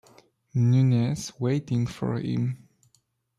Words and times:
Nunez 0.55 1.31
waiting 1.39 1.85
for 1.85 2.17
him. 2.17 2.67